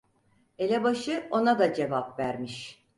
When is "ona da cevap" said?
1.31-2.19